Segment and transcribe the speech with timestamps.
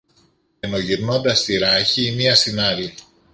[0.59, 2.93] ενώ γυρνώντας τη ράχη η μια στην άλλη